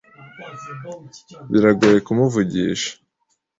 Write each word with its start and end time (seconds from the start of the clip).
Biragoye 1.51 1.97
kumuvugisha. 2.05 2.91